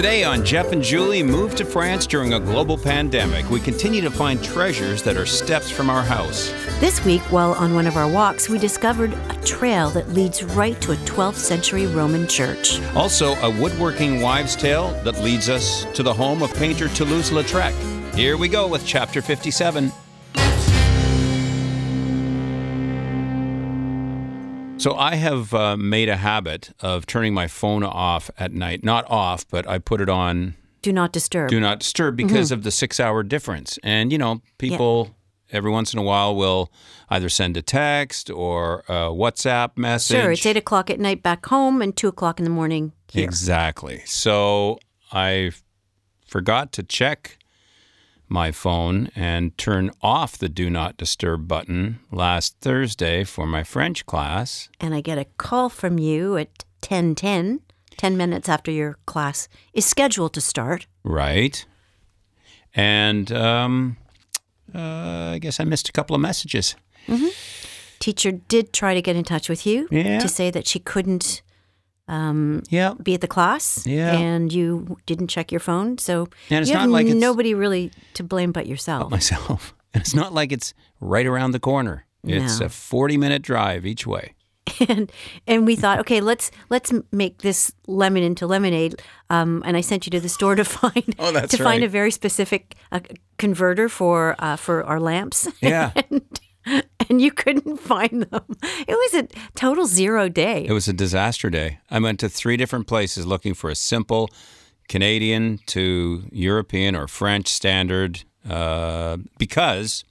[0.00, 4.10] Today on Jeff and Julie Move to France during a global pandemic, we continue to
[4.10, 6.54] find treasures that are steps from our house.
[6.80, 10.80] This week, while on one of our walks, we discovered a trail that leads right
[10.80, 12.80] to a 12th century Roman church.
[12.96, 17.74] Also, a woodworking wives' tale that leads us to the home of painter Toulouse Lautrec.
[18.14, 19.92] Here we go with chapter 57.
[24.80, 28.82] So I have uh, made a habit of turning my phone off at night.
[28.82, 31.50] Not off, but I put it on Do not disturb.
[31.50, 33.78] do not disturb because of the six hour difference.
[33.82, 35.14] And, you know, people
[35.52, 36.72] every once in a while will
[37.10, 40.16] either send a text or a WhatsApp message.
[40.16, 43.24] sure, it's 8 o'clock at night back home and 2 o'clock in the morning here.
[43.24, 44.00] Exactly.
[44.06, 44.78] So
[45.12, 45.50] I
[46.26, 47.36] forgot to check
[48.30, 54.06] my phone and turn off the do not disturb button last Thursday for my French
[54.06, 54.68] class.
[54.80, 57.60] And I get a call from you at 10:10,
[57.96, 60.86] 10 minutes after your class is scheduled to start.
[61.02, 61.66] Right.
[62.74, 63.96] And um,
[64.74, 66.76] uh, I guess I missed a couple of messages.
[67.98, 70.20] Teacher did try to get in touch with you Yeah.
[70.20, 71.42] to say that she couldn't
[72.10, 72.94] um, Yeah.
[73.02, 74.12] be at the class Yeah.
[74.18, 75.96] and you didn't check your phone.
[75.98, 79.10] So And it's you not have like nobody really to blame but yourself.
[79.10, 79.74] Myself.
[79.94, 82.04] And it's not like it's right around the corner.
[82.22, 82.66] It's No.
[82.66, 84.34] a 40 minute drive each way.
[84.88, 85.10] and
[85.48, 88.94] and we thought, okay, let's let's make this lemon into lemonade.
[89.30, 92.10] Um, and I sent you to the store to find Oh, to find a very
[92.12, 93.00] specific uh,
[93.38, 95.48] converter for uh, for our lamps.
[95.60, 95.90] Yeah.
[96.10, 96.22] and
[97.08, 98.44] you couldn't find them.
[98.86, 100.64] It was a total zero day.
[100.66, 101.78] It was a disaster day.
[101.90, 104.30] I went to three different places looking for a simple
[104.88, 110.04] Canadian to European or French standard uh, because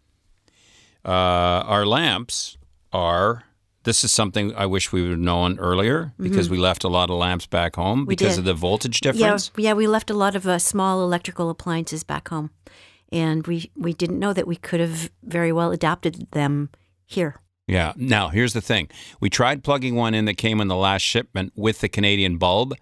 [1.06, 2.58] uh, our lamps
[2.94, 3.44] are.
[3.84, 7.10] This is something I wish we would have known earlier because we left a lot
[7.10, 8.40] of lamps back home because did.
[8.40, 9.52] of the voltage yeah, difference.
[9.58, 12.52] yeah, we left a lot of uh, small electrical appliances back home,
[13.12, 16.70] and we we didn't know that we could have very well adapted them
[17.06, 17.42] here.
[17.68, 17.94] Yeah.
[17.96, 18.90] Now, here's the thing.
[19.20, 22.74] We tried plugging one in that came in the last shipment with the Canadian bulb,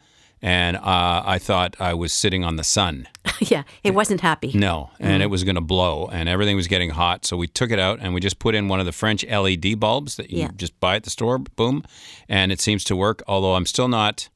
[0.42, 3.06] and uh, I thought I was sitting on the sun.
[3.42, 4.52] yeah, it wasn't happy.
[4.54, 7.26] No, and it was going to blow, and everything was getting hot.
[7.26, 9.78] So we took it out and we just put in one of the French LED
[9.78, 10.52] bulbs that you Yeah.
[10.56, 11.38] just buy at the store.
[11.38, 11.84] Boom,
[12.30, 13.22] and it seems to work.
[13.28, 14.30] Although I'm still not,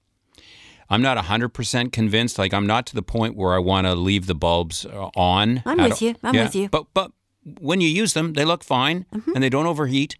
[0.91, 2.37] I'm not hundred percent convinced.
[2.37, 5.63] Like I'm not to the point where I want to leave the bulbs uh, on.
[5.65, 6.15] I'm with you.
[6.21, 6.69] I'm Yeah, with you.
[6.69, 7.11] But but
[7.59, 10.17] when you use them, they look fine and they don't overheat.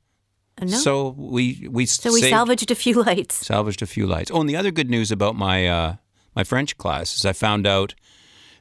[0.62, 0.68] No.
[0.78, 3.36] So we we So we saved, salvaged a few lights.
[3.36, 4.32] salvaged a few lights.
[4.34, 5.96] Oh, and the other good news about my uh,
[6.36, 7.96] my French class is I found out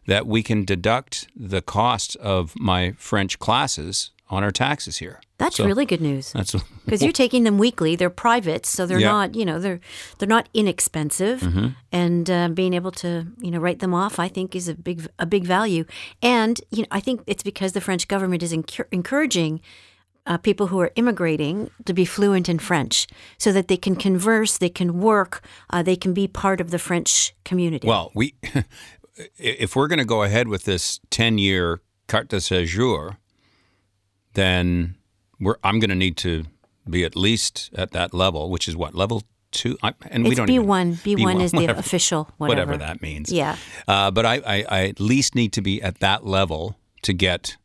[0.07, 5.21] that we can deduct the cost of my French classes on our taxes here.
[5.39, 6.53] That's So really good news That's
[6.85, 7.97] because you're taking them weekly.
[7.97, 9.13] They're private, so they're Yeah.
[9.13, 9.81] not, you know, they're
[10.19, 11.41] they're not inexpensive.
[11.41, 11.67] Mm-hmm.
[11.93, 15.07] And uh, being able to, you know, write them off, I think, is a big
[15.19, 15.85] a big value.
[16.23, 19.61] And you know, I think it's because the French government is encour- encouraging.
[20.27, 23.07] Uh, people who are immigrating to be fluent in French
[23.39, 26.79] so that they can converse, they can work, uh, they can be part of the
[26.79, 27.89] French community.
[27.89, 28.35] well, we
[29.39, 33.17] if we're going to go ahead with this ten year carte de séjour,
[34.35, 34.97] then
[35.39, 36.45] we're I'm going to need to
[36.89, 39.77] be at least at that level, which is what level two.
[39.83, 40.99] I, and we it's don't B one.
[41.03, 42.73] B one is the official whatever.
[42.73, 43.33] whatever that means.
[43.33, 43.57] Yeah.
[43.89, 47.57] Uh, but I, I, I at least need to be at that level to get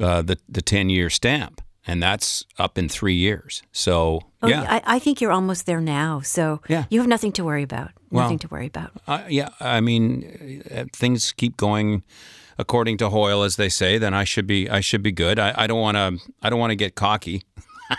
[0.00, 3.62] uh, the the ten year stamp, and that's up in three years.
[3.72, 6.20] So Oh, yeah, I, I think you're almost there now.
[6.20, 6.84] So Yeah.
[6.90, 7.90] you have nothing to worry about.
[8.10, 8.92] Well- nothing to worry about.
[9.28, 9.48] Yeah.
[9.60, 12.04] I mean, uh, things keep going
[12.58, 13.98] according to Hoyle, as they say.
[13.98, 15.38] Then I should be I should be good.
[15.38, 17.42] I, I don't want to I don't want to get cocky.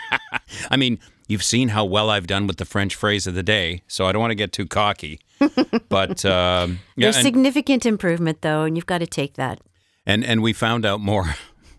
[0.70, 0.98] I mean,
[1.28, 4.12] you've seen how well I've done with the French phrase of the day, so I
[4.12, 5.20] don't want to get too cocky.
[5.88, 9.60] But um, yeah, There's and- significant improvement, though, and you've got to take that.
[10.06, 11.34] And and we found out more.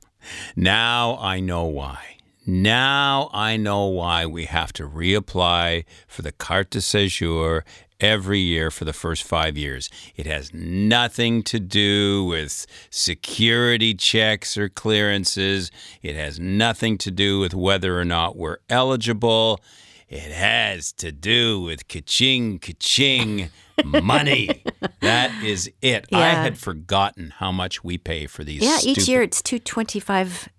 [0.55, 2.17] now I know why.
[2.45, 7.61] Now I know why we have to reapply for the carte de séjour
[8.01, 9.89] every year for the first five years.
[10.15, 15.71] It has nothing to do with security checks or clearances.
[16.01, 19.61] It has nothing to do with whether or not we're eligible.
[20.09, 23.49] It has to do with ka-ching, ka-ching,
[23.85, 24.63] money.
[24.99, 26.07] that is it.
[26.11, 28.61] I had forgotten how much we pay for these.
[28.61, 30.49] Yeah, each year it's 225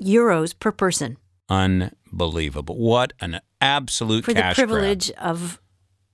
[0.00, 2.76] euros per person Unbelievable.
[2.76, 4.68] What an absolute for the cash grab.
[4.68, 5.60] privilege of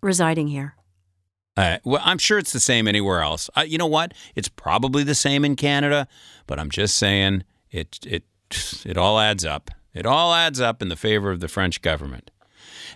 [0.05, 0.75] residing here.
[1.57, 3.49] Uh, well, I'm sure it's the same anywhere else.
[3.57, 4.13] Uh, you know what?
[4.35, 6.09] It's probably the same in Canada,
[6.47, 8.25] but I'm just saying it it
[8.85, 9.71] it all adds up.
[9.93, 12.31] It all adds up in the favor of the French government.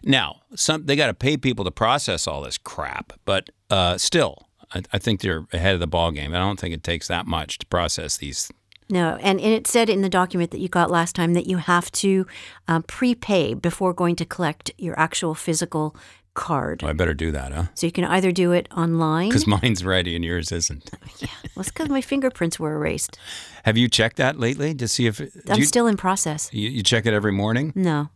[0.03, 4.49] Now, some they got to pay people to process all this crap, but uh, still,
[4.73, 6.35] I, I think they're ahead of the ball game.
[6.35, 8.51] I don't think it takes that much to process these.
[8.91, 11.59] No, and, and it said in the document that you got last time that you
[11.59, 12.27] have to
[12.69, 15.95] um, prepay before going to collect your actual physical
[16.39, 16.85] card.
[16.85, 17.65] I better do that, huh?
[17.75, 19.29] So you can either do it online.
[19.29, 20.91] Because mine's ready and yours isn't.
[21.19, 21.29] Yeah.
[21.55, 23.19] Well, it's because my fingerprints were erased.
[23.65, 26.49] Have you checked that lately to see if I'm you, still in process.
[26.53, 27.73] you, you check it every morning?
[27.75, 28.09] No,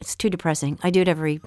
[0.00, 0.78] it's too depressing.
[0.82, 1.40] I do it every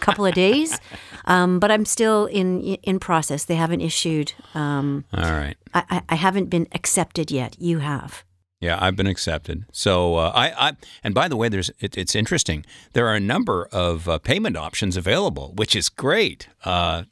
[0.00, 0.78] couple of days,
[1.24, 3.44] um, but I'm still in in process.
[3.46, 4.32] They haven't issued.
[4.54, 5.56] Um, All right.
[5.74, 7.56] I, I- I haven't been accepted yet.
[7.58, 8.22] You have.
[8.60, 9.64] Yeah, I've been accepted.
[9.72, 10.72] So uh, I, I,
[11.02, 12.66] and by the way, there's it, it's interesting.
[12.92, 16.46] There are a number of uh, payment options available, which is great.
[16.64, 17.04] Uh,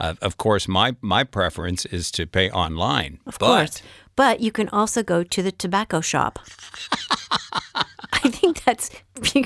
[0.00, 3.20] uh, of course, my my preference is to pay online.
[3.24, 3.82] Of course.
[4.16, 6.38] But you can also go to the tobacco shop.
[8.24, 8.90] I think that's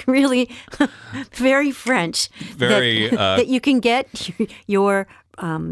[0.06, 0.49] really
[1.35, 2.31] very French.
[2.56, 4.31] that- Very, uh, that you can get
[4.67, 5.06] your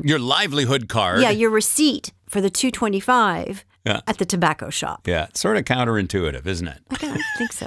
[0.05, 1.21] Your livelihood card.
[1.23, 4.01] yeah your receipt for the two twenty five Yeah.
[4.07, 5.09] at the tobacco shop.
[5.09, 6.81] Yeah, it's sort of counterintuitive, isn't it?
[6.91, 7.67] I don't think so.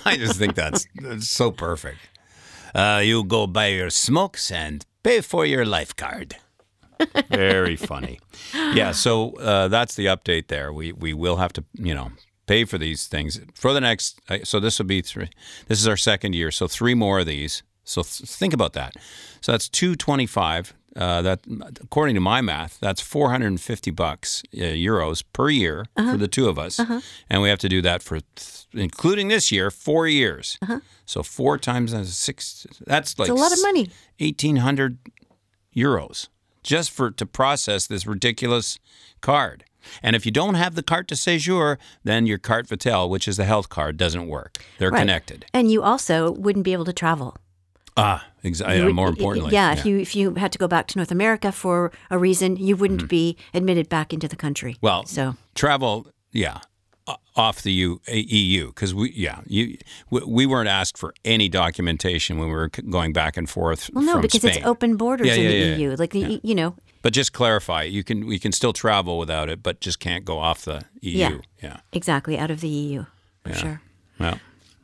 [0.10, 1.98] I just think that's, that's so perfect.
[2.74, 6.36] Uh, you go buy your smokes and pay for your life card.
[7.30, 8.18] Very funny.
[8.54, 10.72] Yeah, so uh, that's the update there.
[10.72, 12.12] We we will have to, you know,
[12.46, 14.20] pay for these things for the next.
[14.28, 15.28] uh, So this will be three.
[15.68, 17.62] This is our second year, so three more of these.
[17.84, 18.94] So th- think about that.
[19.40, 20.72] So that's two twenty five.
[20.94, 21.40] Uh, that
[21.80, 26.18] according to my math, that's four hundred and fifty bucks uh, euros per year for
[26.18, 26.78] the two of us,
[27.30, 30.58] and we have to do that for, th- including this year, four years.
[30.60, 30.80] Uh-huh.
[31.06, 32.66] So four times six.
[32.86, 33.88] That's like It's a lot of money.
[34.18, 34.98] eighteen hundred
[35.74, 36.28] euros
[36.62, 38.78] just for to process this ridiculous
[39.20, 39.64] card.
[40.02, 43.36] And if you don't have the carte de séjour, then your carte vitale, which is
[43.36, 44.58] the health card, doesn't work.
[44.78, 45.00] They're Right.
[45.00, 45.44] connected.
[45.52, 47.36] And you also wouldn't be able to travel.
[47.96, 48.84] Ah, exactly.
[48.84, 51.52] Would- more importantly, yeah, if you if you had to go back to North America
[51.52, 54.74] for a reason, you wouldn't be admitted back into the country.
[54.74, 54.86] Mm-hmm.
[54.86, 56.60] Well, so travel, yeah,
[57.36, 59.76] off the U, EU because we, yeah, you,
[60.10, 64.04] we, we weren't asked for any documentation when we were going back and forth well,
[64.04, 64.58] no, because Spain.
[64.58, 65.96] it's open borders Yeah, in the yeah, EU.
[65.96, 69.62] Like the, you know, But just clarify, you can we can still travel without it,
[69.62, 71.18] but just can't go off the EU.
[71.18, 71.38] Yeah.
[71.62, 71.76] yeah.
[71.92, 73.04] exactly out of the EU
[73.44, 73.82] for sure.
[74.18, 74.38] Well,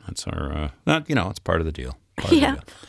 [0.06, 1.96] that's our uh, that you know it's part of the deal.
[2.18, 2.36] Part of the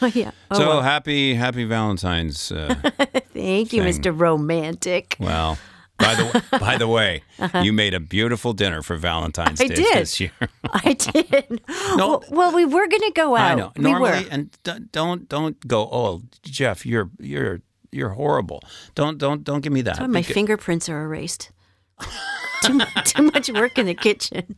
[0.02, 0.32] Yeah, yeah.
[0.52, 0.82] Oh, so well.
[0.82, 2.52] happy happy Valentine's.
[2.52, 2.76] Uh,
[3.34, 3.94] thank you, thing.
[4.02, 4.18] Mr.
[4.18, 5.16] Romantic.
[5.20, 5.58] well,
[5.98, 7.24] by the by the way,
[7.62, 9.72] you made a beautiful dinner for Valentine's Uh-huh.
[9.72, 9.98] I Day did.
[9.98, 10.32] this year.
[10.72, 11.62] I did.
[11.96, 13.52] well, well, we were going to go out.
[13.52, 13.72] I know.
[13.76, 14.30] We Normally, were.
[14.32, 14.58] and
[14.92, 15.82] don't don't go.
[15.92, 17.62] Oh, Jeff, you're you're
[17.92, 18.62] you're horrible.
[18.96, 20.10] Don't don't don't give me that.
[20.10, 21.52] My fingerprints are erased.
[22.64, 24.56] too, too much work in the kitchen.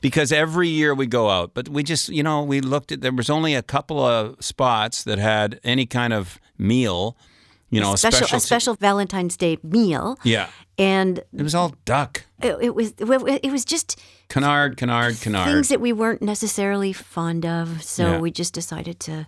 [0.00, 3.12] Because every year we go out, but we just you know we looked at there
[3.12, 7.16] was only a couple of spots that had any kind of meal.
[7.70, 12.24] You know, special, special a special Valentine's Day meal, Yeah, and it was all duck.
[12.42, 13.98] it, it was it was just
[14.28, 15.46] Canard, canard, canard.
[15.48, 17.82] things that we weren't necessarily fond of.
[17.82, 18.18] So Yeah.
[18.18, 19.26] we just decided to.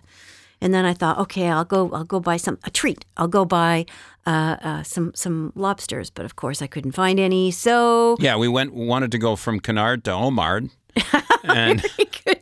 [0.61, 1.91] And then I thought, okay, I'll go.
[1.91, 3.05] I'll go buy some a treat.
[3.17, 3.85] I'll go buy
[4.25, 6.09] uh, uh, some some lobsters.
[6.09, 7.51] But of course, I couldn't find any.
[7.51, 10.69] So Yeah, we went wanted to go from Canard to homard,
[11.43, 11.83] and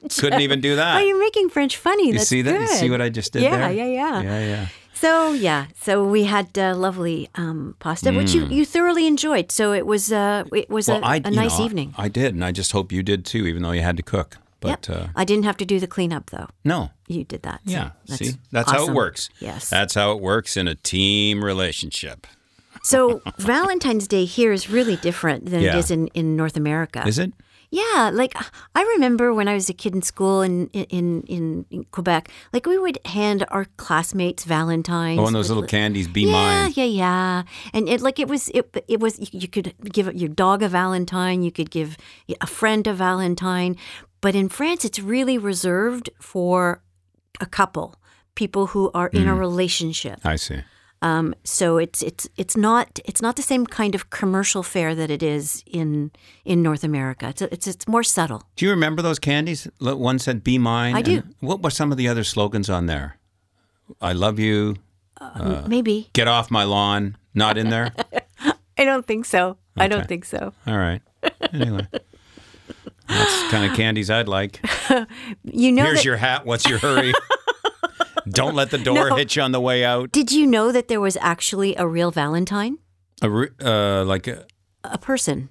[0.09, 0.97] couldn't even do that.
[0.97, 2.07] Oh, you're making French funny.
[2.07, 2.59] you That's see that?
[2.59, 3.71] You see what I just did yeah, there?
[3.71, 4.67] Yeah, yeah, yeah, yeah.
[4.93, 9.51] So yeah, so we had uh, lovely um, pasta, which you, you thoroughly enjoyed.
[9.51, 11.01] So it was uh, it was Mm.
[11.01, 11.93] Well, a, I a nice know, evening.
[11.97, 14.37] I did, and I just hope you did too, even though you had to cook.
[14.63, 14.97] But Yep.
[14.97, 16.47] uh, I didn't have to do the cleanup though.
[16.63, 17.59] no, You did that.
[17.65, 17.89] so yeah.
[18.07, 19.29] that's see, that's how it works.
[19.39, 19.69] Yes.
[19.69, 22.25] that's how it works in a team relationship.
[22.83, 25.75] So Valentine's Day here is really different than Yeah.
[25.75, 27.03] it is in, in North America.
[27.07, 27.31] Is it?
[27.69, 28.33] Yeah, like
[28.75, 32.67] I remember when I was a kid in school in in in, in Quebec, like
[32.67, 35.19] we would hand our classmates Valentines.
[35.19, 36.71] Oh, and those with little candies, be yeah, mine.
[36.75, 37.43] Yeah, yeah, yeah.
[37.73, 41.41] and it like it was it it was you could give your dog a Valentine,
[41.41, 41.97] you could give
[42.39, 43.75] a friend a Valentine,
[44.23, 46.81] but in France it's really reserved for
[47.39, 47.87] a couple,
[48.35, 49.31] people who are in Mm.
[49.33, 50.17] a relationship.
[50.33, 50.61] I see.
[51.01, 55.09] Um, so it's it's it's not it's not the same kind of commercial fare that
[55.11, 56.11] it is in
[56.45, 57.27] in North America.
[57.27, 58.39] It's it's it's more subtle.
[58.55, 59.67] Do you remember those candies?
[59.79, 61.21] One said "Be mine." I do.
[61.41, 63.17] What were some of the other slogans on there?
[64.01, 64.75] I love you.
[65.21, 67.17] Uh, Maybe Get off my lawn.
[67.33, 67.91] Not in there.
[68.77, 69.57] I don't think so.
[69.77, 70.53] I don't think so.
[70.65, 71.01] All right.
[71.53, 71.85] Anyway,
[73.07, 74.59] that's the kind of candies I'd like.
[75.43, 76.45] You know Here's that, your hat.
[76.45, 77.13] What's your hurry?
[78.29, 79.15] Don't let the door No.
[79.15, 80.11] hit you on the way out.
[80.11, 82.77] Did you know that there was actually a real Valentine?
[83.21, 84.45] A re- uh, like, a,
[84.83, 85.49] A person,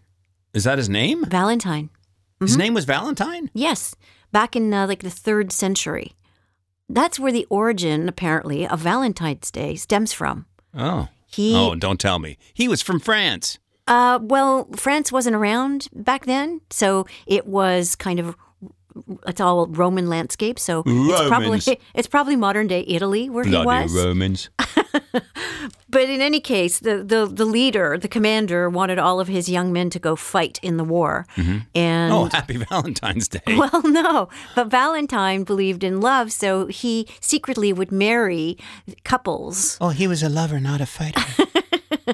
[0.55, 1.25] is that his name?
[1.25, 1.85] Valentine.
[1.87, 2.45] Mm-hmm.
[2.47, 3.51] His name was Valentine.
[3.55, 3.95] Yes,
[4.33, 6.13] back in uh, like the third century.
[6.89, 10.47] That's where the origin, apparently, of Valentine's Day stems from.
[10.75, 12.37] Oh, He Oh, don't tell me.
[12.55, 13.59] He was from France.
[13.87, 18.37] Uh, well, France wasn't around back then, so it was kind of
[19.27, 20.59] it's all Roman landscape.
[20.59, 21.61] So it's probably
[21.95, 23.95] it's probably modern day Italy where he was.
[23.95, 24.51] Romans.
[25.89, 29.73] But in any case, the, the the leader, the commander, wanted all of his young
[29.75, 31.27] men to go fight in the war,
[31.75, 33.41] and Oh, happy Valentine's Day.
[33.59, 38.57] Well, no, but Valentine believed in love, so he secretly would marry
[39.05, 39.77] couples.
[39.83, 41.21] Oh, he was a lover, not a fighter.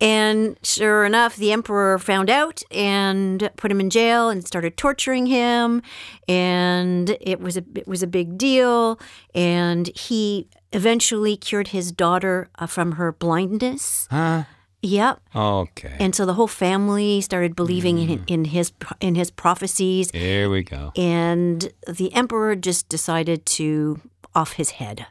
[0.00, 5.26] And sure enough, the emperor found out and put him in jail and started torturing
[5.26, 5.82] him.
[6.28, 8.98] And it was a it was a big deal.
[9.34, 14.06] And he eventually cured his daughter uh, from her blindness.
[14.10, 14.44] huh?
[14.82, 15.20] Yep.
[15.34, 15.96] Okay.
[15.98, 20.10] And so the whole family started believing in, in his in his prophecies.
[20.12, 20.92] Here we go.
[20.96, 24.00] And the emperor just decided to
[24.34, 25.06] off his head.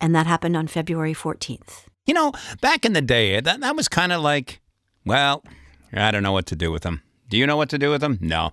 [0.00, 1.84] And that happened on February 14th.
[2.06, 4.60] You know, back in the day, that, that was kind of like,
[5.04, 5.42] well,
[5.92, 7.02] I don't know what to do with him.
[7.28, 8.18] Do you know what to do with him?
[8.20, 8.52] No.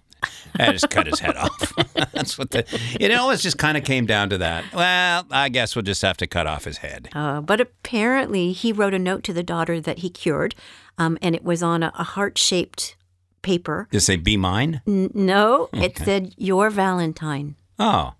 [0.57, 1.73] I just cut his head off.
[2.13, 2.65] That's what the,
[2.99, 4.63] you know, it always just kind of came down to that.
[4.73, 7.09] Well, I guess we'll just have to cut off his head.
[7.13, 10.55] Uh, but apparently, he wrote a note to the daughter that he cured,
[10.97, 12.95] um, and it was on a, a heart shaped
[13.41, 13.87] paper.
[13.91, 14.81] Just say, be mine?
[14.87, 17.55] N- no, it said, Your Valentine.
[17.77, 18.13] Oh,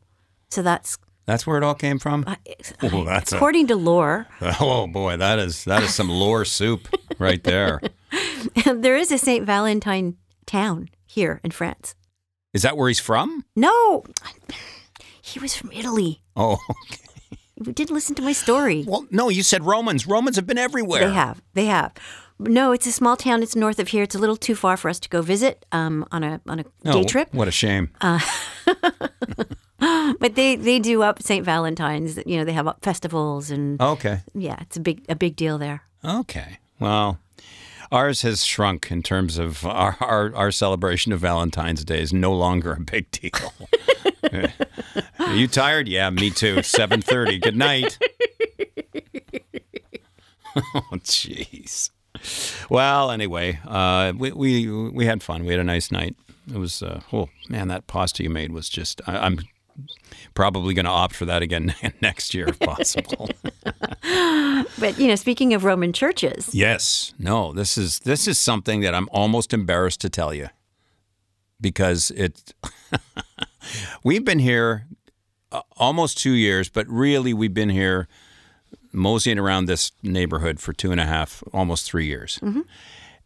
[0.50, 2.24] So that's, that's where it all came from?
[2.28, 2.36] uh,
[2.84, 4.28] Oh, that's a, according to lore,
[4.60, 6.88] oh boy, that is, that is some lore soup
[7.20, 7.82] right there.
[8.66, 9.46] there is a St.
[9.46, 11.96] Valentine town here in France.
[12.54, 13.46] Is that where he's from?
[13.56, 14.04] No,
[15.22, 16.22] he was from Italy.
[16.36, 16.58] Oh,
[17.66, 18.84] You didn't listen to my story.
[18.86, 20.06] well, no, you said Romans.
[20.06, 21.08] Romans have been everywhere.
[21.08, 21.42] They have.
[21.54, 21.94] They have.
[22.40, 23.42] No, it's a small town.
[23.42, 24.04] It's north of here.
[24.04, 26.66] It's a little too far for us to go visit um, on a on a
[26.84, 27.34] Oh, day trip.
[27.34, 27.92] What a shame.
[30.20, 31.44] But they they do up St.
[31.44, 32.18] Valentine's.
[32.26, 34.22] You know, they have up festivals and okay.
[34.34, 35.84] yeah, it's a big a big deal there.
[36.06, 36.60] Okay.
[36.80, 37.20] Well,
[37.92, 42.34] ours has shrunk in terms of our, our, our celebration of Valentine's Day is no
[42.34, 43.54] longer a big deal.
[45.20, 45.88] Are you tired?
[45.88, 46.58] Yeah, me too.
[46.58, 47.42] 7:30.
[47.42, 47.98] Good night.
[50.76, 51.90] oh, jeez.
[52.70, 55.46] Well, anyway, uh, we, we we had fun.
[55.46, 56.16] We had a nice night.
[56.52, 59.02] It was uh, oh man, that pasta you made was just.
[59.08, 59.40] I, I'm
[60.34, 63.30] probably going to opt for that again next year if possible.
[64.80, 67.14] But you know, speaking of Roman churches, Yes.
[67.18, 70.50] No, this is this is something that I'm almost embarrassed to tell you.
[71.62, 72.54] Because it
[74.04, 74.88] we've been here
[75.52, 78.08] uh, almost 2 years, but really we've been here
[78.92, 82.40] moseying around this neighborhood for two and a half, almost 3 years.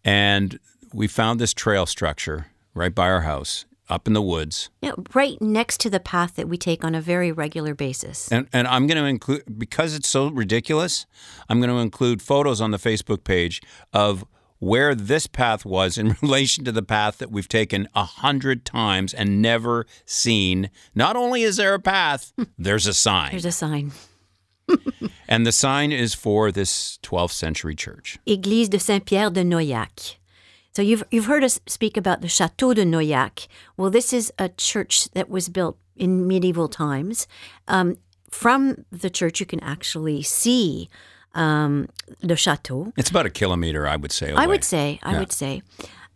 [0.04, 0.60] And
[0.94, 4.70] we found this trail structure right by our house up in the woods.
[4.82, 8.32] know, right next to the path that we take on a very regular basis.
[8.32, 11.06] And, and I'm going to include, because it's so ridiculous,
[11.50, 13.62] I'm going to include photos on the Facebook page
[13.94, 14.26] of
[14.60, 19.14] where this path was in relation to the path that we've taken a hundred times
[19.14, 20.70] and never seen.
[20.96, 23.32] Not only is there a path, there's a sign.
[23.32, 23.92] There's a sign.
[25.28, 28.20] and the sign is for this 12th century church.
[28.28, 30.18] Église de Saint-Pierre de Noaillac.
[30.78, 33.48] So you've you've heard us speak about the Château de Noaillac.
[33.78, 37.26] Well, this is a church that was built in medieval times.
[37.68, 37.98] Um,
[38.30, 40.88] from the church, you can actually see
[41.34, 41.90] um,
[42.22, 42.94] the chateau.
[42.96, 44.30] It's about a kilometer, I would say.
[44.30, 44.44] Away.
[44.44, 45.64] I would say, I would say,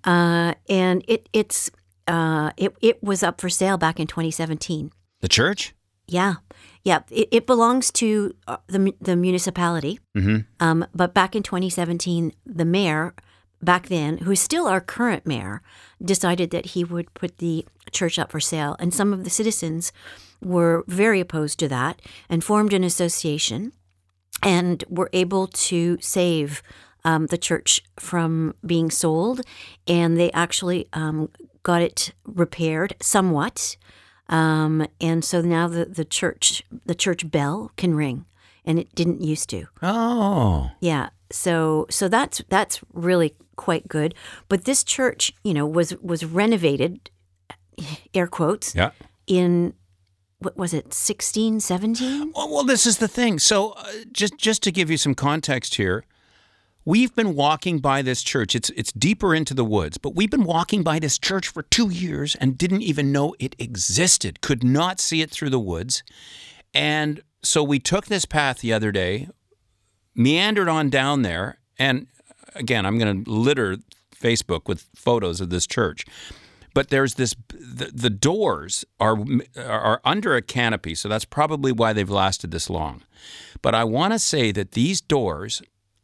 [0.04, 1.72] uh, and it it's
[2.06, 4.92] uh, it it was up for sale back in 2017.
[5.22, 5.74] The church?
[6.06, 6.36] Yeah,
[6.84, 7.00] yeah.
[7.10, 10.00] It, it belongs to uh, the the municipality.
[10.16, 10.42] Mm-hmm.
[10.60, 13.16] Um, but back in 2017, the mayor
[13.64, 15.62] back then, who is still our current mayor,
[16.04, 19.92] decided that he would put the church up for sale, and some of the citizens
[20.42, 23.72] were very opposed to that and formed an association
[24.44, 26.64] and were able to save
[27.04, 29.42] um, the church from being sold,
[29.88, 31.30] and they actually um,
[31.64, 33.76] got it repaired somewhat,
[34.30, 38.26] um, and so now the, the church the church bell can ring,
[38.66, 39.66] and it didn't used to.
[39.82, 40.72] Oh.
[40.80, 44.16] Yeah, so so that's that's really quite good.
[44.50, 47.10] But this church, you know, was was renovated,
[48.14, 48.92] air quotes, Yeah.
[49.28, 49.74] in
[50.40, 52.32] what was it, 16, 17?
[52.36, 53.38] Well, well, this is the thing.
[53.38, 56.04] So, uh, just just to give you some context here,
[56.84, 58.56] we've been walking by this church.
[58.56, 61.90] It's it's deeper into the woods, but we've been walking by this church for two
[61.90, 64.42] years and didn't even know it existed.
[64.42, 66.02] Could not see it through the woods,
[66.74, 69.28] and so we took this path the other day,
[70.16, 72.08] meandered on down there, and
[72.56, 73.78] again, I'm going to litter
[74.16, 76.06] Facebook with photos of this church
[76.74, 79.18] but there's this the, the doors are
[79.58, 83.04] are under a canopy so that's probably why they've lasted this long.
[83.62, 85.62] But i want to say that these doors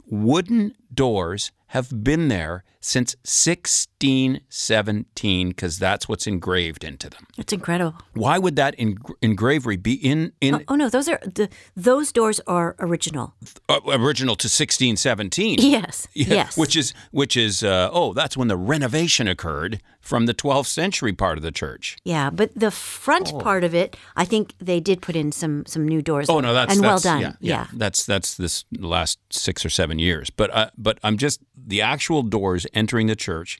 [0.09, 7.25] wooden doors have been there since 1617 because that's what's engraved into them.
[7.37, 7.95] It's incredible.
[8.13, 12.39] Why would that eng- engravery be in in Oh no, those are the those doors
[12.47, 13.33] are original.
[13.69, 15.59] uh, original to 1617?
[15.59, 16.07] Yes.
[16.13, 16.57] Yeah, yes.
[16.57, 21.13] Which is which is uh, oh, that's when the renovation occurred from the 12th century
[21.13, 21.97] part of the church.
[22.05, 25.87] yeah, but the front part of it, I think they did put in some some
[25.87, 26.29] new doors.
[26.29, 27.21] Oh no, that's and well that's- done.
[27.21, 30.29] Yeah, yeah, that's that's this last six or seven years.
[30.29, 33.59] But uh, but I'm just the actual doors entering the church,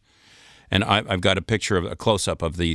[0.72, 2.70] and I, I've got a picture of a close up of the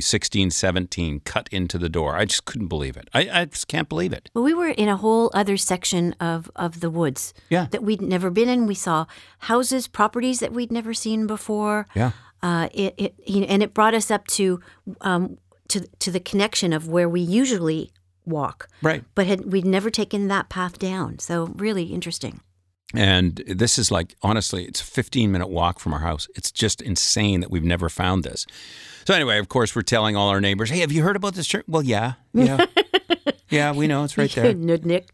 [0.47, 2.15] 1617 cut into the door.
[2.15, 3.07] I just couldn't believe it.
[3.13, 4.29] I, I just can't believe it.
[4.33, 7.67] Well, we were in a whole other section of, of the woods Yeah.
[7.71, 8.65] that we'd never been in.
[8.67, 9.05] We saw
[9.39, 11.87] houses, properties that we'd never seen before.
[11.95, 12.11] Yeah.
[12.43, 14.59] Uh, it, it you know, and it brought us up to
[15.01, 15.37] um,
[15.69, 17.91] to to the connection of where we usually
[18.25, 19.03] walk, Right.
[19.15, 21.17] but had we'd never taken that path down.
[21.19, 22.41] So really interesting.
[22.95, 26.27] And this is like, honestly, it's a 15 minute walk from our house.
[26.35, 28.45] It's just insane that we've never found this.
[29.07, 31.47] So, anyway, of course, we're telling all our neighbors, hey, have you heard about this
[31.47, 31.65] church?
[31.67, 32.13] Well, yeah.
[32.33, 32.63] Yeah.
[33.49, 34.03] yeah, we know.
[34.03, 34.53] It's right there.
[34.69, 35.07] Nudnik.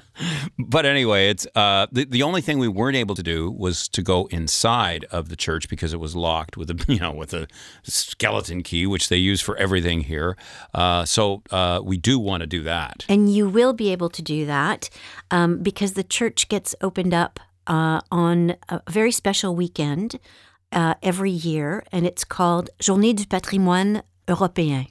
[0.58, 4.02] But anyway, it's uh, the, the only thing we weren't able to do was to
[4.02, 7.46] go inside of the church because it was locked with a, you know, with a
[7.82, 10.36] skeleton key, which they use for everything here.
[10.74, 13.04] Uh, so uh, we do want to do that.
[13.08, 14.90] And you will be able to do that
[15.30, 20.18] um, because the church gets opened up uh, on a very special weekend
[20.72, 24.88] uh, every year, and it's called Journée du patrimoine européen.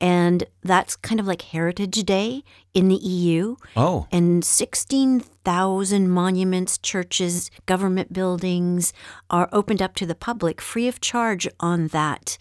[0.00, 3.56] And that's kind of like Heritage Day in the EU.
[3.76, 8.92] Oh, And 16,000 monuments, churches, government buildings
[9.28, 12.38] are opened up to the public free of charge on that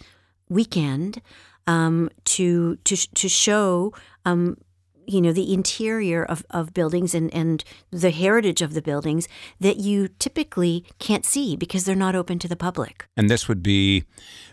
[0.49, 1.21] weekend
[1.65, 3.93] um, to, to, to show.
[4.25, 4.57] Um,
[5.09, 9.27] you know the interior of, of buildings and, and the heritage of the buildings
[9.59, 13.07] that you typically can't see because they're not open to the public.
[13.15, 14.03] and this would be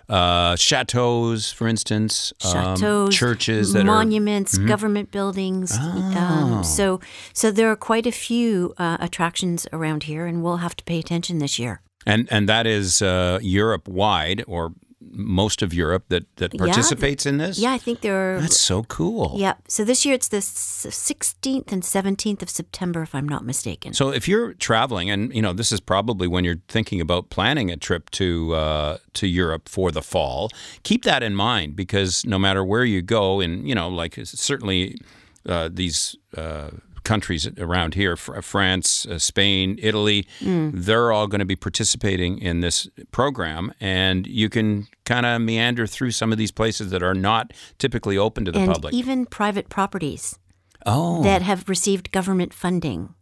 [0.08, 3.84] uh, chateaus, for instance, um, churches that are.
[3.84, 5.76] monuments, government buildings.
[5.78, 7.00] Um, so
[7.32, 10.98] so there are quite a few uh, attractions around here, and we'll have to pay
[10.98, 11.80] attention this year.
[12.06, 14.72] And and that is uh, Europe wide or
[15.10, 17.58] most of Europe that, that Yeah, participates in this.
[17.58, 18.40] Yeah, I think there are.
[18.40, 19.34] That's so cool.
[19.36, 19.54] Yeah.
[19.68, 23.94] So this year it's the 16th and 17th of September, if I'm not mistaken.
[23.94, 27.70] So if you're traveling, and you know this is probably when you're thinking about planning
[27.70, 30.50] a trip to uh, to Europe for the fall,
[30.82, 34.98] keep that in mind because no matter where you go, and you know, like certainly
[35.46, 36.16] uh, these.
[36.36, 36.70] Uh,
[37.04, 42.88] countries around here, France, uh, spain italy they're all going to be participating in this
[43.12, 47.52] program and you can kind of meander through some of these places that are not
[47.78, 50.38] typically open to the and public even private properties
[50.86, 53.14] oh that have received government funding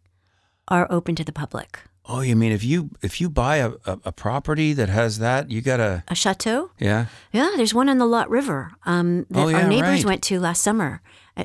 [0.67, 1.79] are open to the public.
[2.05, 5.51] oh you mean if you if you buy a, a, a property that has that
[5.51, 6.71] you gotta A chateau?
[6.79, 10.05] yeah Yeah, there's one on the Lot River um, that Oh, yeah, our neighbors right.
[10.05, 11.01] went to last summer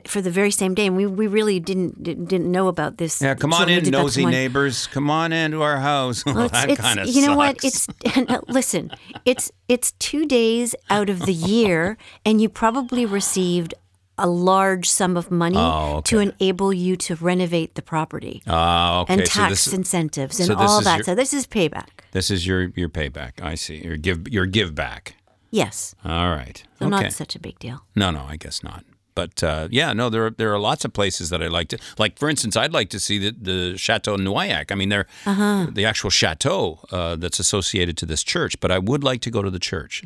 [0.07, 3.23] for the very same day, and we, we really didn't didn't know about this.
[3.23, 4.87] Yeah, come on Journée in, nosy neighbors.
[4.87, 6.25] Come on into our house.
[6.27, 7.65] Well, it's, that kind of you know what?
[7.65, 7.87] It's
[8.49, 8.91] listen.
[9.25, 13.73] It's it's two days out of the year, and you probably received
[14.21, 19.13] a large sum of money Oh, to enable you to renovate the property Ah, okay.
[19.15, 20.97] and so tax this, incentives and so all that.
[20.99, 22.03] your- so this is payback.
[22.13, 23.41] this is your your payback.
[23.41, 23.77] I see.
[23.77, 25.15] Your give your give back.
[25.51, 26.63] Yes, All right.
[26.79, 26.91] so okay.
[27.05, 27.87] not such a big deal.
[27.97, 28.85] no, no, I guess not.
[29.21, 31.79] But uh, yeah, no, there are, there are lots of places that I like to
[32.03, 32.13] like.
[32.21, 34.67] For instance, I'd like to see the, the Chateau Noaillac.
[34.71, 35.67] I mean, they're Uh-huh.
[35.79, 38.55] the actual chateau uh, that's associated to this church.
[38.61, 40.05] But I would like to go to the church.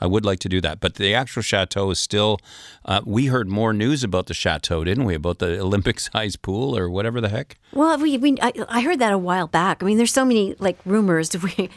[0.00, 0.80] I would like to do that.
[0.80, 2.38] But the actual chateau is still.
[2.84, 5.14] Uh, we heard more news about the chateau, didn't we?
[5.14, 7.58] About the Olympic-sized pool or whatever the heck.
[7.72, 9.82] Well, we, we I, I heard that a while back.
[9.82, 11.30] I mean, there's so many like rumors.
[11.46, 11.70] We,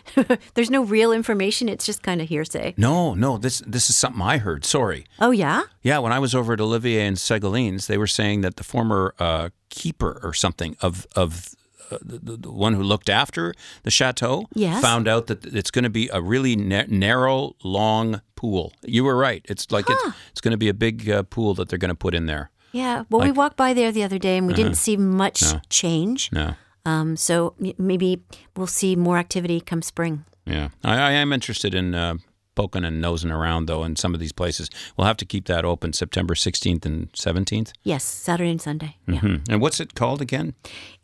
[0.56, 1.70] there's no real information.
[1.70, 2.74] It's just kind of hearsay.
[2.76, 4.66] No, no, this this is something I heard.
[4.66, 5.06] Sorry.
[5.20, 5.64] Oh yeah.
[5.84, 9.14] Yeah, when I was over at Olivier and Segaline's, they were saying that the former
[9.20, 11.56] uh, keeper or something of of
[12.02, 14.82] the, the one who looked after the chateau Yes.
[14.82, 18.72] found out that it's going to be a really na- narrow, long pool.
[18.84, 19.46] You were right.
[19.50, 21.96] It's like it's it's going to be a big uh, pool that they're going to
[21.96, 22.50] put in there.
[22.72, 23.04] Yeah.
[23.10, 24.64] Well, we walked by there the other day and we Uh-huh.
[24.64, 26.30] didn't see much change.
[26.32, 26.54] No.
[26.86, 28.22] Um, so m- maybe
[28.56, 30.24] we'll see more activity come spring.
[30.46, 32.16] Yeah, I, I am interested in uh,
[32.60, 34.70] poking and nosing around though in some of these places.
[34.98, 37.72] We'll have to keep that open September 16th and 17th.
[37.84, 38.98] Yes, Saturday and Sunday.
[39.08, 39.20] Yeah.
[39.20, 39.36] Hmm.
[39.50, 40.56] And what's it called again?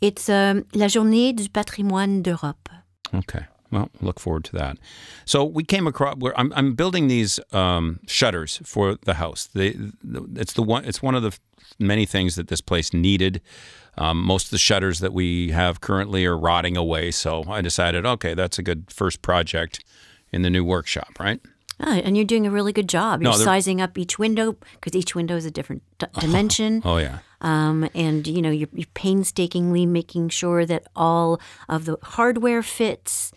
[0.01, 2.69] It's um, La Journée du patrimoine d'Europe.
[3.13, 3.45] Okay.
[3.71, 4.77] Well, look forward to that.
[5.23, 6.17] So we came across.
[6.17, 9.47] Where I'm, I'm building these um, shutters for the house.
[9.53, 9.77] They,
[10.35, 10.83] it's the one.
[10.83, 11.37] It's one of the
[11.79, 13.41] many things that this place needed.
[13.97, 17.11] Um, most of the shutters that we have currently are rotting away.
[17.11, 19.84] So I decided, okay, that's a good first project
[20.35, 21.39] in the new workshop, right?
[21.79, 23.21] Ah, and you're doing a really good job.
[23.21, 26.81] You're No, sizing up each window because each window is a different d- dimension.
[26.85, 27.19] Oh yeah.
[27.41, 33.31] Um, and you know you're, you're painstakingly making sure that all of the hardware fits.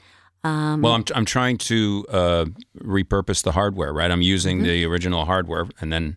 [0.44, 2.44] Um, Well, I'm, I'm trying to uh,
[2.78, 4.10] repurpose the hardware, right?
[4.10, 6.16] I'm using the original hardware, and then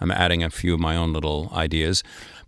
[0.00, 2.02] I'm adding a few of my own little ideas.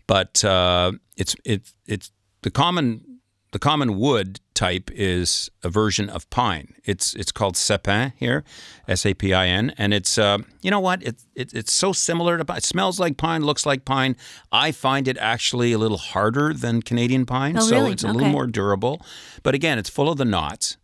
[0.06, 2.10] But uh, it's it's it's
[2.42, 3.11] the common
[3.52, 6.74] the common wood type is a version of pine.
[6.84, 8.44] It's it's called sapin here,
[8.88, 11.02] S A P I N, and it's uh, you know what?
[11.02, 12.56] It, it it's so similar to pine.
[12.58, 14.16] It smells like pine, looks like pine.
[14.50, 17.92] I find it actually a little harder than Canadian pine, Oh, so really?
[17.92, 19.00] it's a little more durable.
[19.42, 20.76] But again, it's full of the knots.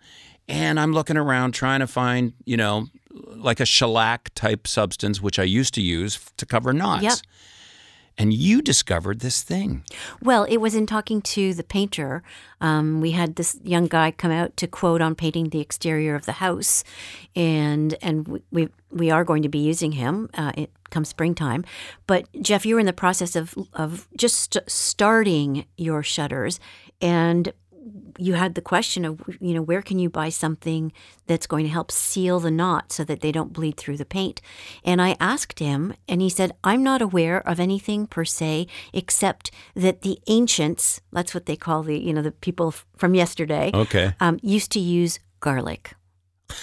[0.51, 5.39] And I'm looking around trying to find, you know, like a shellac type substance, which
[5.39, 7.03] I used to use to cover knots.
[7.03, 7.15] Yep.
[8.19, 9.85] And you discovered this thing.
[10.21, 12.25] Well, it was in talking to the painter.
[12.61, 16.27] Um, we had this young guy come out to quote on painting the exterior of
[16.27, 16.83] the house,
[17.37, 20.29] and and we we, are going to be using him.
[20.35, 21.65] Uh, it comes springtime,
[22.09, 26.59] but Jeff, you were in the process of of just st- starting your shutters,
[27.01, 27.53] and
[28.19, 30.93] you had the question of you know where can you buy something
[31.27, 34.41] that's going to help seal the knot so that they don't bleed through the paint
[34.85, 39.51] and i asked him and he said i'm not aware of anything per se except
[39.75, 44.15] that the ancients that's what they call the you know the people from yesterday Okay.
[44.21, 45.95] um, used to use garlic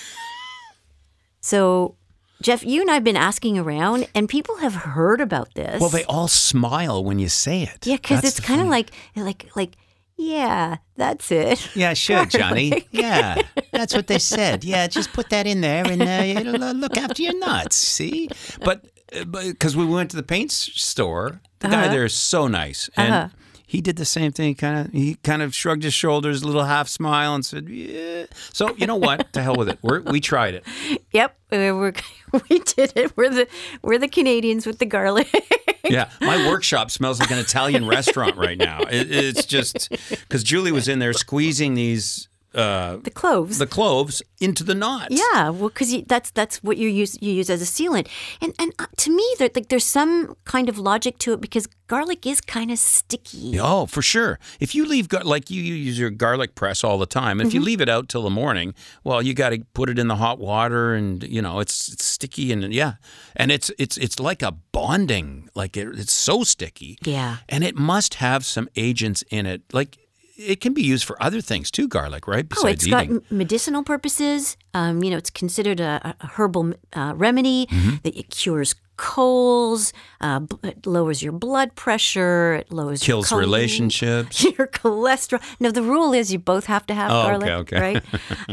[1.42, 1.96] so
[2.42, 6.04] jeff you and i've been asking around and people have heard about this Well, they
[6.06, 7.86] all smile when you say it.
[7.86, 9.78] yeah because it's kind of like like like
[10.17, 12.86] yeah that's it Yeah, sure, Johnny.
[12.91, 14.63] Yeah, that's what they said.
[14.63, 17.75] Yeah, just put that in there and uh, it'll uh, look after your nuts.
[17.75, 18.30] See?
[18.63, 18.86] But
[19.32, 21.91] because we went to the paint store, the guy Uh-huh.
[21.93, 23.30] there is so nice, and Uh-huh.
[23.65, 24.56] He did the same thing.
[24.56, 28.25] Kind of, he kind of shrugged his shoulders, a little half smile, and said, "Yeah."
[28.54, 29.34] So you know what?
[29.34, 29.80] to hell with it.
[29.82, 30.65] We're, we tried it.
[31.12, 31.93] Yep, uh, we're,
[32.49, 33.15] we did it.
[33.15, 33.47] We're the
[33.82, 35.28] we're the Canadians with the garlic.
[35.88, 38.80] Yeah, my workshop smells like an Italian restaurant right now.
[38.89, 43.58] It, it's just because Julie was in there squeezing these uh, the cloves.
[43.58, 45.08] the cloves into the knots.
[45.34, 48.08] yeah, well, because that's that's what you use you use as a sealant,
[48.41, 51.68] and and uh, to me, there, like there's some kind of logic to it because
[51.88, 53.60] garlic is kind of sticky.
[53.60, 54.39] Oh, for sure.
[54.60, 57.39] If you leave, gar- like you, you use your garlic press all the time.
[57.39, 57.65] If you Mm-hmm.
[57.65, 60.39] leave it out till the morning, well, you got to put it in the hot
[60.39, 62.94] water, and you know it's, it's sticky, and yeah,
[63.36, 66.98] and it's it's it's like a bonding, like it, it's so sticky.
[67.04, 67.38] Yeah.
[67.50, 69.98] and it must have some agents in it, like.
[70.38, 72.45] It can be used for other things too, garlic, right?
[72.58, 73.21] Oh, it's Besides got eating.
[73.30, 74.58] medicinal purposes.
[74.74, 77.95] Um, you know, it's considered a, a herbal uh, remedy Mm-hmm.
[78.04, 83.39] that it cures colds, uh, it lowers your blood pressure, it lowers your Kills chol-
[83.39, 84.43] relationships.
[84.58, 85.41] your cholesterol.
[85.60, 88.02] No, the rule is you both have to have Oh, garlic, okay, okay.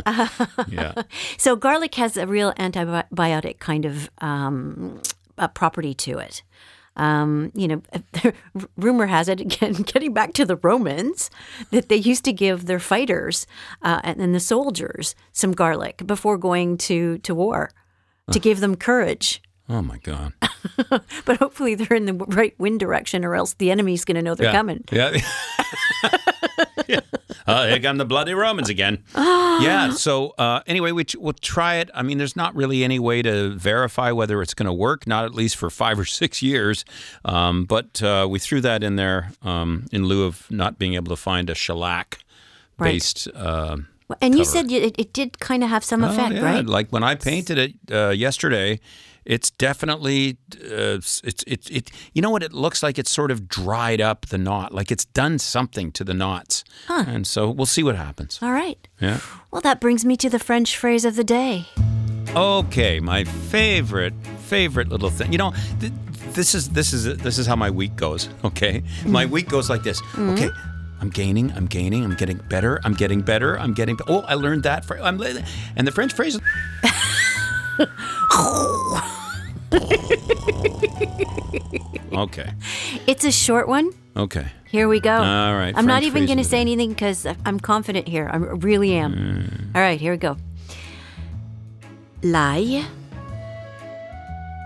[0.07, 0.31] right?
[0.69, 0.95] yeah.
[1.39, 5.01] So garlic has a real antibiotic kind of um,
[5.39, 6.43] uh, property to it.
[6.97, 7.83] Um, you know,
[8.77, 11.31] rumor has it again, getting back to the Romans,
[11.71, 13.47] that they used to give their fighters
[13.83, 17.71] uh, and, and the soldiers some garlic before going to to war
[18.31, 19.43] to give them courage.
[19.69, 20.35] Oh my God.
[21.25, 24.35] But hopefully they're in the right wind direction, or else the enemy's going to know
[24.35, 24.53] they're yeah.
[24.53, 24.85] coming.
[24.91, 25.17] Yeah.
[26.89, 27.01] yeah.
[27.47, 29.03] Oh, here come the bloody Romans again.
[29.17, 29.91] yeah.
[29.91, 31.91] So uh, anyway, we we'll try it.
[31.95, 35.07] I mean, there's not really any way to verify whether it's going to work.
[35.07, 36.85] Not at least for five or six years.
[37.25, 41.15] Um, but uh, we threw that in there um, in lieu of not being able
[41.15, 42.19] to find a shellac
[42.79, 43.29] based.
[43.35, 43.79] Uh,
[44.21, 46.45] And you said it, it did kind of have some oh, effect, yeah.
[46.45, 46.67] right?
[46.67, 48.81] Like when I painted it uh, yesterday,
[49.25, 51.91] it's definitely uh, it's it's it.
[52.13, 52.99] You know what it looks like?
[52.99, 56.65] It's sort of dried up the knot, like it's done something to the knots.
[56.89, 58.39] And so we'll see what happens.
[58.43, 58.79] All right.
[59.01, 59.21] Yeah.
[59.51, 61.67] Well, that brings me to the French phrase of the day.
[62.35, 64.15] Okay, my favorite
[64.47, 65.33] favorite little thing.
[65.33, 65.93] You know, th-
[66.33, 68.29] this is this is this is how my week goes.
[68.45, 70.01] Okay, my week goes like this.
[70.19, 70.51] Okay.
[71.01, 73.99] I'm gaining, I'm gaining, I'm getting better, I'm getting better, I'm getting.
[74.07, 74.85] Oh, I learned that.
[74.85, 75.21] Fra- I'm,
[75.75, 76.39] and the French phrase.
[82.13, 82.53] okay,
[83.07, 83.91] It's a short one.
[84.17, 84.47] okay.
[84.71, 85.13] Here we go.
[85.15, 88.29] All right, I'm not even going to say anything because I'm confident here.
[88.33, 89.71] I really am.
[89.75, 90.37] All right, here we go.
[92.23, 92.83] L'ail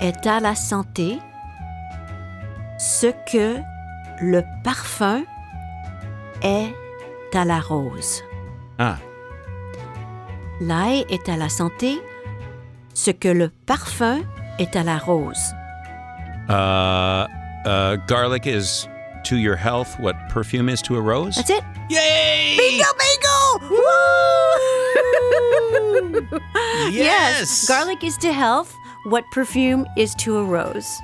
[0.01, 1.19] est à la santé
[2.79, 3.59] ce que
[4.23, 5.25] le parfum
[6.43, 6.73] est
[7.35, 8.23] à la rose.
[8.79, 8.99] Ah,
[10.61, 12.01] L'ail est à la santé,
[12.97, 14.23] ce que le parfum
[14.59, 15.53] est à la rose.
[16.49, 17.27] Uh,
[17.67, 18.89] uh, garlic is
[19.25, 21.35] to your health what perfume is to a rose.
[21.35, 21.63] That's it.
[21.91, 22.57] Yay!
[22.57, 23.75] Bingo, bingo!
[23.75, 23.83] Woo!
[26.91, 27.67] Yes!
[27.67, 28.73] Garlic is to health
[29.05, 31.01] what perfume is to a rose.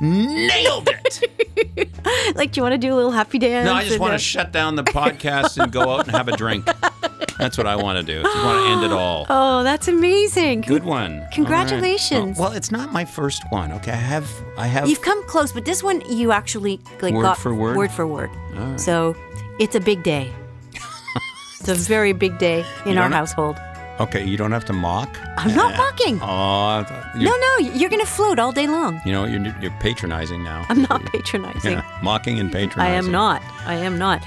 [0.00, 1.22] Nailed it!
[2.34, 3.66] Like, do you want to do a little happy dance?
[3.66, 6.36] no, I just want to shut down the podcast and go out and have a
[6.36, 6.66] drink.
[7.38, 8.22] That's what I want to do.
[8.22, 9.26] Just want to end it all.
[9.38, 10.62] Oh, that's amazing.
[10.62, 11.12] Good one.
[11.14, 11.32] All right.
[11.32, 12.38] Congratulations.
[12.38, 13.72] Well, it's not my first one.
[13.72, 14.30] Okay, I have.
[14.56, 14.88] I have.
[14.88, 17.76] You've come close, but this one you actually like Word got for word?
[17.76, 18.30] Word for word.
[18.76, 19.14] So
[19.58, 20.32] it's a big day.
[21.60, 23.56] it's a very big day in our household.
[24.00, 25.08] okay, you don't have to mock.
[25.38, 26.20] I'm not mocking.
[26.22, 29.00] Oh, I No, no, you're going to float all day long.
[29.04, 30.64] You know, you're you're patronizing now.
[30.68, 31.72] I'm not patronizing.
[31.72, 32.94] Yeah, mocking and patronizing.
[32.94, 33.42] I am not.
[33.66, 34.22] I am not.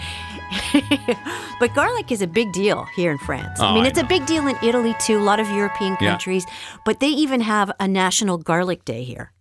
[1.60, 3.60] but garlic is a big deal here in France.
[3.60, 6.12] I Oh, mean, it's a big deal in Italy too, a lot of European Yeah.
[6.12, 6.46] countries.
[6.86, 9.32] But they even have a national garlic day here.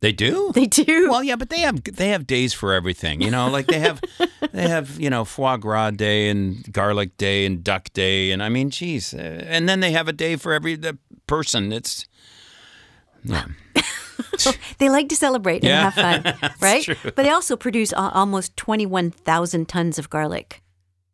[0.00, 0.50] They do.
[0.54, 1.10] They do.
[1.10, 3.20] Well, yeah, but they have they have days for everything.
[3.20, 4.00] You know, like they have
[4.52, 8.48] they have you know foie gras day and garlic day and duck day, and I
[8.48, 10.96] mean, geez, uh, and then they have a day for every the
[11.26, 11.70] person.
[11.70, 12.06] It's
[13.24, 13.44] yeah,
[14.78, 16.86] They like to celebrate Yeah, and have fun, right?
[17.02, 20.62] But they also produce a- almost 21,000 tons of garlic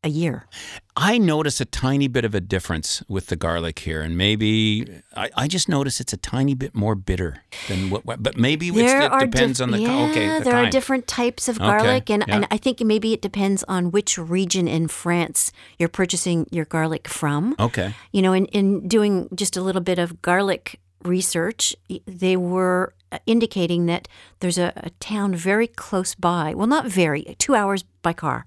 [0.05, 0.47] a year.
[0.95, 4.87] I notice a tiny bit of a difference with the garlic here, and maybe
[5.17, 8.05] I, I just notice it's a tiny bit more bitter than what.
[8.07, 10.39] what but maybe There it depends dif- on the yeah, okay.
[10.39, 12.35] The there are different types of Okay, garlic, and, yeah.
[12.37, 17.09] and I think maybe it depends on which region in France you're purchasing your garlic
[17.09, 17.55] from.
[17.59, 17.93] Okay.
[18.13, 21.75] You know, in, in doing just a little bit of garlic research,
[22.07, 24.09] they were uh, indicating that
[24.41, 28.45] there's a, a town very close by, well, not very, two hours by car,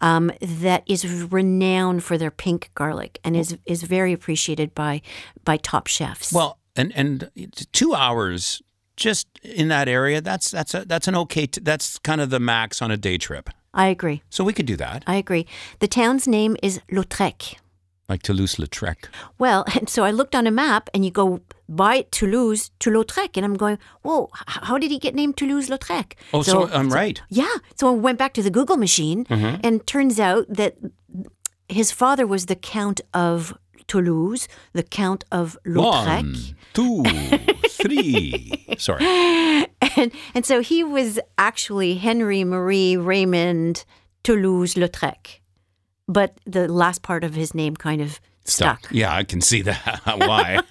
[0.00, 5.02] um, that is renowned for their pink garlic and is is very appreciated by
[5.44, 6.32] by top chefs.
[6.32, 7.30] Well, and and
[7.72, 8.62] two hours
[8.96, 10.20] just in that area.
[10.20, 11.46] That's that's a that's an okay.
[11.46, 13.50] T- that's kind of the max on a day trip.
[13.72, 14.22] I agree.
[14.30, 15.46] So we could do that, I agree.
[15.78, 17.56] The town's name is Lautrec.
[18.10, 19.06] Like Toulouse-Lautrec.
[19.38, 23.36] Well, and so I looked on a map and you go by Toulouse to Lautrec.
[23.36, 26.14] And I'm going, whoa, how did he get named Toulouse-Lautrec?
[26.34, 27.22] Oh, so, I'm right.
[27.30, 27.54] Yeah.
[27.76, 29.60] So I went back to the Google machine mm-hmm.
[29.64, 30.76] and turns out that
[31.68, 36.22] his father was the Count of Toulouse, the Count of Lautrec.
[36.22, 36.36] One,
[36.74, 37.04] two,
[37.68, 38.66] three.
[38.78, 39.04] Sorry.
[39.96, 43.84] And, and so he was actually Henry Marie Raymond
[44.22, 45.39] Toulouse-Lautrec.
[46.12, 48.88] But the last part of his name kind of stuck.
[48.90, 50.00] Yeah, I can see that.
[50.04, 50.60] Why?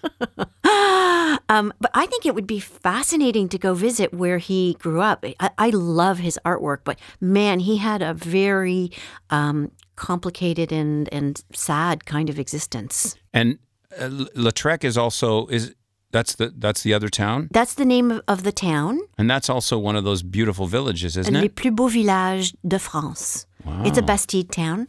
[1.50, 5.26] Um, but I think it would be fascinating to go visit where he grew up.
[5.40, 8.92] I, I love his artwork, but man, he had a very
[9.32, 13.16] um, complicated and, and sad kind of existence.
[13.34, 13.58] And
[14.00, 15.74] uh, Lautrec is also is
[16.12, 19.50] that's the that's the other town, That's the name of, of the town, and that's
[19.50, 21.56] also one of those beautiful villages, isn't Les it?
[21.56, 23.46] plus beaux villages de France.
[23.66, 24.88] It's a Bastide town.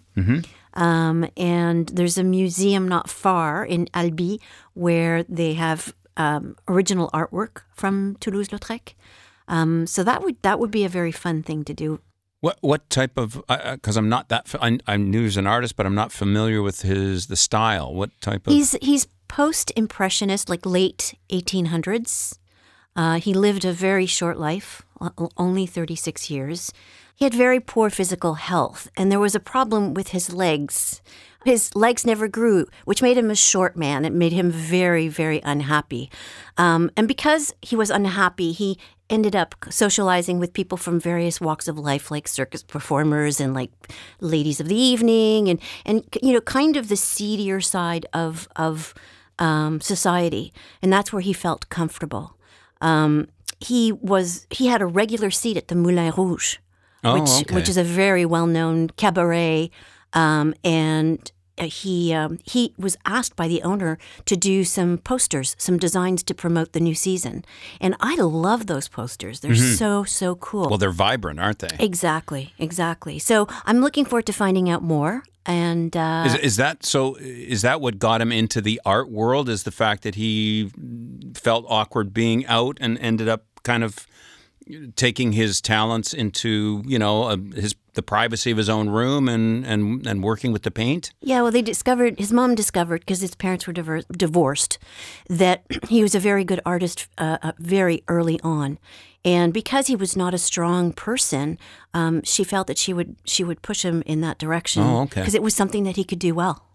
[0.75, 4.41] Um, and there's a museum not far in Albi
[4.75, 8.95] where they have um, original artwork from Toulouse-Lautrec.
[9.49, 12.01] Um, so that would that would be a very fun thing to do.
[12.41, 13.43] What what type of?
[13.49, 14.55] Because I'm not that.
[14.61, 17.93] I, I knew he's an artist, but I'm not familiar with his the style.
[17.93, 18.53] What type of?
[18.53, 22.39] He's he's post impressionist, like late 1800s.
[23.01, 24.83] Uh, he lived a very short life,
[25.39, 26.71] only 36 years.
[27.15, 31.01] He had very poor physical health, and there was a problem with his legs.
[31.47, 34.05] His legs never grew, which made him a short man.
[34.05, 36.11] It made him very, very unhappy.
[36.59, 41.69] Um, and because he was unhappy, he ended up socializing with people from various walks
[41.69, 43.71] of life, like circus performers and like
[44.21, 48.93] ladies of the evening, and and you know, kind of the seedier side of of
[49.39, 52.37] um, society, and that's where he felt comfortable.
[52.81, 56.57] Um, he was he had a regular seat at the Moulin Rouge,
[57.05, 57.55] Oh, which okay.
[57.55, 59.71] which is a very well known cabaret,
[60.13, 61.31] um, and
[61.67, 66.35] he um, he was asked by the owner to do some posters, some designs to
[66.35, 67.45] promote the new season,
[67.81, 69.41] and I love those posters.
[69.41, 70.63] They're so so cool.
[70.63, 70.71] Mm-hmm.
[70.71, 71.77] well, they're vibrant, aren't they?
[71.79, 73.19] exactly, exactly.
[73.19, 75.23] So I'm looking forward to finding out more.
[75.47, 77.15] And uh, Is, is that so?
[77.17, 79.49] Is that what got him into the art world?
[79.49, 80.71] Is the fact that he
[81.35, 84.07] felt awkward being out and ended up kind of
[84.97, 89.67] taking his talents into you know uh, his the privacy of his own room and
[89.67, 91.13] and and working with the paint?
[91.21, 94.79] Yeah, well, they discovered his mom discovered because his parents were diver- divorced
[95.29, 98.79] that he was a very good artist uh, uh, very early on,
[99.25, 101.59] and because he was not a strong person,
[101.95, 104.83] um, she felt that she would she would push him in that direction.
[104.83, 105.21] Oh, okay.
[105.21, 106.67] Because it was something that he could do well.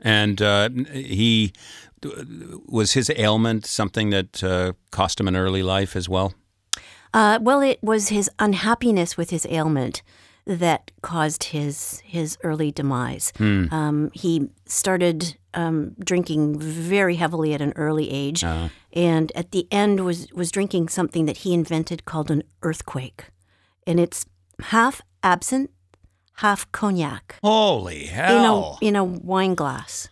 [0.00, 1.52] And uh, he
[2.66, 6.34] was his ailment something that uh, cost him an early life as well.
[7.14, 10.02] Uh, well, it was his unhappiness with his ailment
[10.46, 13.32] that caused his his early demise.
[13.38, 18.42] Um, he started um, drinking very heavily at an early age,
[18.92, 23.24] and at the end was was drinking something that he invented called an earthquake,
[23.86, 24.24] and it's
[24.60, 25.70] half absinthe,
[26.36, 28.78] half cognac Holy in hell!
[28.80, 30.08] a in a wine glass.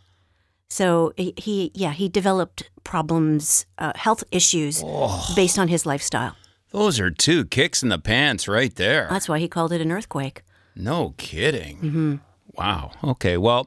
[0.69, 4.83] So he, yeah he developed problems, uh, health issues
[5.35, 6.37] based on his lifestyle.
[6.77, 9.07] Those are two kicks in the pants right there.
[9.09, 10.43] That's why he called it an earthquake.
[10.75, 12.21] No kidding.
[12.53, 12.91] Wow.
[13.03, 13.39] Okay.
[13.39, 13.67] Well,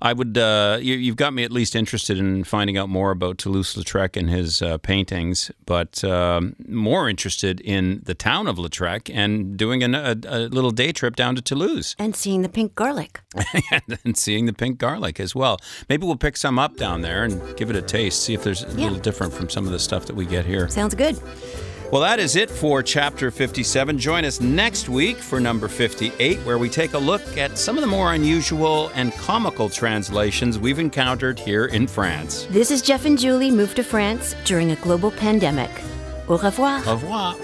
[0.00, 0.38] I would.
[0.38, 4.30] Uh, you, you've got me at least interested in finding out more about Toulouse-Lautrec and
[4.30, 9.96] his uh, paintings, but um, more interested in the town of Lautrec and doing an,
[9.96, 13.20] a, a little day trip down to Toulouse And seeing the pink garlic.
[14.04, 15.58] and seeing the pink garlic as well.
[15.88, 18.62] Maybe we'll pick some up down there and give it a taste, see if there's
[18.62, 18.84] a Yeah.
[18.84, 20.68] little different from some of the stuff that we get here.
[20.68, 21.18] Sounds good.
[21.94, 23.98] Well, that is it for chapter 57.
[24.00, 27.82] Join us next week for number 58, where we take a look at some of
[27.82, 32.48] the more unusual and comical translations we've encountered here in France.
[32.50, 35.70] This is Jeff and Julie moved to France during a global pandemic.
[36.28, 36.82] Au revoir.
[36.84, 37.36] Au revoir.